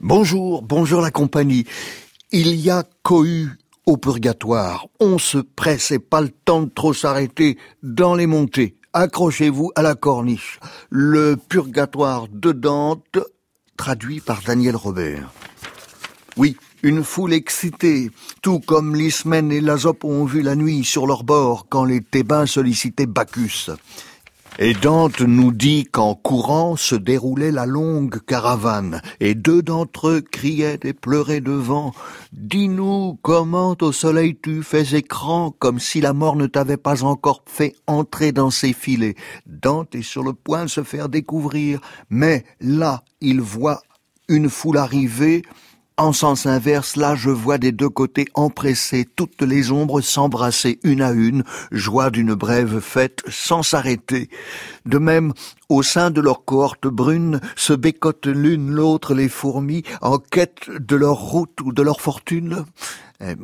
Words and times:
Bonjour, 0.00 0.62
bonjour 0.62 1.00
la 1.00 1.10
compagnie. 1.10 1.66
Il 2.32 2.54
y 2.56 2.70
a 2.70 2.84
cohue 3.02 3.50
au 3.86 3.96
purgatoire. 3.96 4.86
On 5.00 5.18
se 5.18 5.38
presse 5.38 5.90
et 5.90 5.98
pas 5.98 6.20
le 6.20 6.30
temps 6.30 6.62
de 6.62 6.70
trop 6.70 6.94
s'arrêter 6.94 7.58
dans 7.82 8.14
les 8.14 8.26
montées. 8.26 8.76
Accrochez-vous 8.92 9.70
à 9.74 9.82
la 9.82 9.94
corniche. 9.94 10.60
Le 10.90 11.36
purgatoire 11.36 12.26
de 12.28 12.52
Dante, 12.52 13.18
traduit 13.76 14.20
par 14.20 14.42
Daniel 14.42 14.76
Robert. 14.76 15.30
Oui, 16.36 16.56
une 16.82 17.02
foule 17.02 17.32
excitée, 17.32 18.10
tout 18.42 18.60
comme 18.60 18.94
l'Ismène 18.94 19.52
et 19.52 19.60
l'Azope 19.60 20.04
ont 20.04 20.24
vu 20.24 20.42
la 20.42 20.54
nuit 20.54 20.84
sur 20.84 21.06
leur 21.06 21.24
bord 21.24 21.66
quand 21.68 21.84
les 21.84 22.00
Thébains 22.00 22.46
sollicitaient 22.46 23.06
Bacchus. 23.06 23.70
Et 24.60 24.74
Dante 24.74 25.20
nous 25.20 25.52
dit 25.52 25.84
qu'en 25.84 26.16
courant 26.16 26.74
se 26.74 26.96
déroulait 26.96 27.52
la 27.52 27.64
longue 27.64 28.18
caravane, 28.26 29.00
et 29.20 29.36
deux 29.36 29.62
d'entre 29.62 30.08
eux 30.08 30.20
criaient 30.20 30.80
et 30.82 30.92
pleuraient 30.92 31.40
devant. 31.40 31.94
Dis-nous 32.32 33.20
comment 33.22 33.76
au 33.80 33.92
soleil 33.92 34.36
tu 34.42 34.64
fais 34.64 34.96
écran, 34.96 35.54
comme 35.60 35.78
si 35.78 36.00
la 36.00 36.12
mort 36.12 36.34
ne 36.34 36.48
t'avait 36.48 36.76
pas 36.76 37.04
encore 37.04 37.44
fait 37.46 37.76
entrer 37.86 38.32
dans 38.32 38.50
ses 38.50 38.72
filets. 38.72 39.14
Dante 39.46 39.94
est 39.94 40.02
sur 40.02 40.24
le 40.24 40.32
point 40.32 40.64
de 40.64 40.70
se 40.70 40.82
faire 40.82 41.08
découvrir, 41.08 41.80
mais 42.10 42.44
là 42.60 43.04
il 43.20 43.40
voit 43.40 43.82
une 44.26 44.50
foule 44.50 44.78
arriver, 44.78 45.42
en 45.98 46.12
sens 46.12 46.46
inverse, 46.46 46.96
là, 46.96 47.14
je 47.16 47.28
vois 47.28 47.58
des 47.58 47.72
deux 47.72 47.88
côtés 47.88 48.26
empressés 48.34 49.06
toutes 49.16 49.42
les 49.42 49.72
ombres 49.72 50.00
s'embrasser 50.00 50.78
une 50.84 51.02
à 51.02 51.10
une, 51.10 51.42
joie 51.72 52.10
d'une 52.10 52.34
brève 52.34 52.80
fête 52.80 53.22
sans 53.28 53.64
s'arrêter. 53.64 54.30
De 54.86 54.98
même, 54.98 55.32
au 55.68 55.82
sein 55.82 56.10
de 56.10 56.20
leur 56.20 56.44
cohorte 56.44 56.86
brune, 56.86 57.40
se 57.56 57.72
bécotent 57.72 58.26
l'une 58.26 58.70
l'autre 58.70 59.12
les 59.12 59.28
fourmis 59.28 59.82
en 60.00 60.18
quête 60.18 60.70
de 60.70 60.96
leur 60.96 61.16
route 61.16 61.60
ou 61.62 61.72
de 61.72 61.82
leur 61.82 62.00
fortune. 62.00 62.64
Eh, 63.20 63.34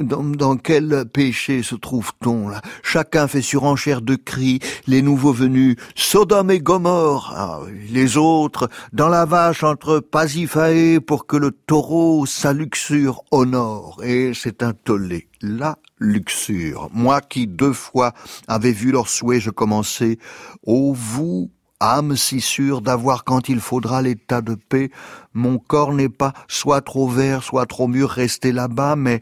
dans, 0.00 0.56
quel 0.56 1.06
péché 1.12 1.64
se 1.64 1.74
trouve-t-on 1.74 2.48
là? 2.48 2.62
Chacun 2.84 3.26
fait 3.26 3.42
surenchère 3.42 4.00
de 4.00 4.14
cris, 4.14 4.60
les 4.86 5.02
nouveaux 5.02 5.32
venus, 5.32 5.74
Sodome 5.96 6.52
et 6.52 6.60
Gomorre, 6.60 7.32
ah, 7.36 7.60
les 7.90 8.16
autres, 8.16 8.68
dans 8.92 9.08
la 9.08 9.24
vache 9.24 9.64
entre 9.64 9.98
Pasiphae 9.98 11.00
pour 11.04 11.26
que 11.26 11.36
le 11.36 11.50
taureau 11.50 12.26
sa 12.26 12.52
luxure 12.52 13.24
honore. 13.32 14.00
Et 14.04 14.34
c'est 14.34 14.62
un 14.62 14.72
tollé, 14.72 15.26
la 15.42 15.78
luxure. 15.98 16.88
Moi 16.92 17.20
qui 17.20 17.48
deux 17.48 17.72
fois 17.72 18.12
avais 18.46 18.70
vu 18.70 18.92
leur 18.92 19.08
souhait, 19.08 19.40
je 19.40 19.50
commençais, 19.50 20.18
ô 20.62 20.94
vous, 20.94 21.50
âme 21.84 22.16
si 22.16 22.40
sûre 22.40 22.80
d'avoir 22.80 23.24
quand 23.24 23.48
il 23.48 23.60
faudra 23.60 24.02
l'état 24.02 24.40
de 24.40 24.54
paix, 24.54 24.90
mon 25.34 25.58
corps 25.58 25.92
n'est 25.92 26.08
pas 26.08 26.32
soit 26.48 26.80
trop 26.80 27.08
vert, 27.08 27.42
soit 27.42 27.66
trop 27.66 27.88
mûr 27.88 28.08
resté 28.08 28.52
là-bas, 28.52 28.96
mais 28.96 29.20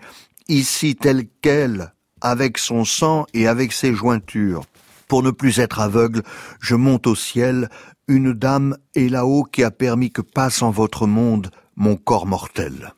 ici 0.49 0.95
tel 0.97 1.25
quel, 1.41 1.93
avec 2.21 2.59
son 2.59 2.85
sang 2.85 3.27
et 3.35 3.47
avec 3.49 3.73
ses 3.73 3.95
jointures. 3.95 4.65
Pour 5.09 5.23
ne 5.23 5.31
plus 5.31 5.59
être 5.59 5.81
aveugle, 5.81 6.23
je 6.61 6.75
monte 6.75 7.07
au 7.07 7.15
ciel, 7.15 7.69
une 8.09 8.33
dame 8.33 8.77
est 8.95 9.09
là-haut 9.09 9.45
qui 9.45 9.63
a 9.65 9.71
permis 9.71 10.11
que 10.11 10.23
passe 10.23 10.63
en 10.63 10.71
votre 10.71 11.07
monde 11.07 11.51
mon 11.77 11.97
corps 11.97 12.27
mortel. 12.27 12.93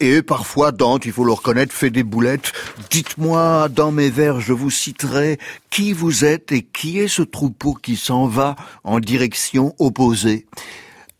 Et 0.00 0.22
parfois, 0.22 0.72
Dante, 0.72 1.06
il 1.06 1.12
faut 1.12 1.24
le 1.24 1.32
reconnaître, 1.32 1.74
fait 1.74 1.90
des 1.90 2.02
boulettes. 2.02 2.52
Dites-moi, 2.90 3.68
dans 3.68 3.92
mes 3.92 4.10
vers, 4.10 4.40
je 4.40 4.52
vous 4.52 4.70
citerai 4.70 5.38
qui 5.70 5.92
vous 5.92 6.24
êtes 6.24 6.52
et 6.52 6.62
qui 6.62 6.98
est 6.98 7.08
ce 7.08 7.22
troupeau 7.22 7.74
qui 7.74 7.96
s'en 7.96 8.26
va 8.26 8.56
en 8.84 9.00
direction 9.00 9.74
opposée. 9.78 10.46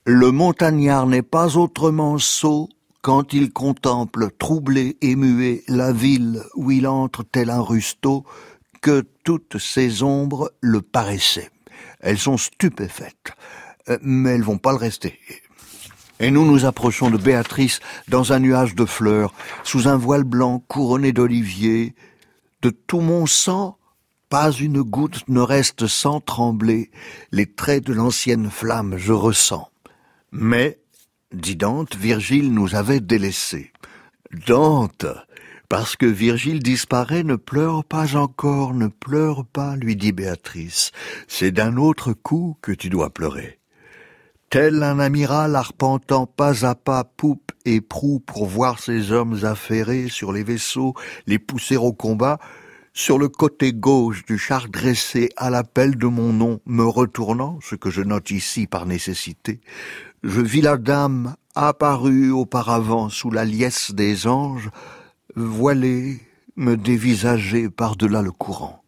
Le 0.05 0.31
montagnard 0.31 1.07
n'est 1.07 1.23
pas 1.23 1.57
autrement 1.57 2.19
sot 2.19 2.69
quand 3.01 3.33
il 3.33 3.53
contemple, 3.53 4.29
troublé 4.39 4.97
et 5.01 5.17
muet, 5.17 5.65
la 5.67 5.93
ville 5.93 6.43
où 6.55 6.71
il 6.71 6.87
entre 6.87 7.25
tel 7.25 7.51
un 7.51 7.61
rusteau, 7.61 8.25
que 8.81 9.05
toutes 9.25 9.59
ces 9.59 10.03
ombres 10.03 10.53
le 10.61 10.83
paraissaient. 10.83 11.51
Elles 12.01 12.19
sont 12.19 12.37
stupéfaites, 12.37 13.33
euh, 13.89 13.99
mais 14.03 14.31
elles 14.31 14.43
vont 14.43 14.59
pas 14.59 14.73
le 14.73 14.79
rester 14.79 15.19
et 16.21 16.31
nous 16.31 16.45
nous 16.45 16.65
approchons 16.65 17.11
de 17.11 17.17
Béatrice 17.17 17.81
dans 18.09 18.33
un 18.33 18.39
nuage 18.39 18.75
de 18.75 18.85
fleurs, 18.85 19.35
sous 19.65 19.89
un 19.89 19.97
voile 19.97 20.25
blanc 20.25 20.63
couronné 20.69 21.13
d'oliviers. 21.13 21.95
De 22.63 22.71
tout 22.71 23.01
mon 23.01 23.27
sang, 23.27 23.77
pas 24.29 24.51
une 24.51 24.83
goutte 24.83 25.29
ne 25.29 25.41
reste 25.41 25.87
sans 25.87 26.21
trembler, 26.21 26.91
les 27.33 27.47
traits 27.47 27.85
de 27.85 27.93
l'ancienne 27.93 28.51
flamme 28.51 28.97
je 28.97 29.13
ressens. 29.13 29.69
Mais, 30.31 30.79
dit 31.33 31.57
Dante, 31.57 31.97
Virgile 31.97 32.53
nous 32.53 32.75
avait 32.75 33.01
délaissés. 33.01 33.73
Dante, 34.47 35.07
parce 35.69 35.97
que 35.97 36.07
Virgile 36.07 36.63
disparaît, 36.63 37.25
ne 37.25 37.37
pleure 37.37 37.85
pas 37.85 38.17
encore, 38.17 38.75
ne 38.75 38.89
pleure 38.89 39.45
pas, 39.45 39.75
lui 39.77 39.97
dit 39.97 40.13
Béatrice. 40.13 40.93
C'est 41.29 41.51
d'un 41.51 41.77
autre 41.77 42.13
coup 42.13 42.57
que 42.61 42.73
tu 42.73 42.91
dois 42.91 43.09
pleurer. 43.09 43.59
Tel 44.53 44.83
un 44.83 44.99
amiral 44.99 45.57
arpentant 45.57 46.27
pas 46.27 46.67
à 46.67 46.75
pas 46.75 47.05
poupe 47.05 47.53
et 47.65 47.81
proue 47.81 48.21
pour 48.21 48.45
voir 48.45 48.81
ses 48.81 49.11
hommes 49.11 49.47
affairés 49.47 50.09
sur 50.09 50.31
les 50.31 50.43
vaisseaux, 50.43 50.93
les 51.27 51.39
pousser 51.39 51.79
au 51.79 51.95
combat, 51.95 52.39
sur 52.93 53.19
le 53.19 53.31
côté 53.31 53.73
gauche 53.73 54.27
du 54.27 54.37
char 54.37 54.69
dressé 54.69 55.31
à 55.39 55.49
l'appel 55.49 55.97
de 55.97 56.07
mon 56.07 56.35
nom, 56.35 56.61
me 56.67 56.85
retournant, 56.85 57.61
ce 57.63 57.77
que 57.77 57.89
je 57.89 58.03
note 58.03 58.31
ici 58.31 58.67
par 58.67 58.85
nécessité, 58.85 59.63
je 60.23 60.43
vis 60.43 60.61
la 60.61 60.77
dame 60.77 61.35
apparue 61.55 62.31
auparavant 62.31 63.09
sous 63.09 63.31
la 63.31 63.47
liesse 63.47 63.93
des 63.93 64.27
anges, 64.27 64.69
voilée, 65.35 66.21
me 66.57 66.77
dévisager 66.77 67.71
par-delà 67.71 68.21
le 68.21 68.33
courant. 68.33 68.85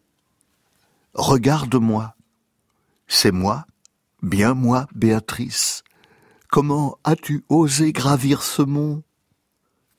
Regarde-moi, 1.15 2.13
c'est 3.07 3.31
moi 3.31 3.65
Bien 4.25 4.55
moi, 4.55 4.87
Béatrice, 4.95 5.83
comment 6.49 6.97
as-tu 7.03 7.45
osé 7.47 7.91
gravir 7.93 8.41
ce 8.41 8.63
mont? 8.63 9.03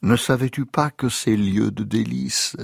Ne 0.02 0.16
savais-tu 0.16 0.66
pas 0.66 0.90
que 0.90 1.08
ces 1.08 1.36
lieux 1.36 1.70
de 1.70 1.84
délices 1.84 2.56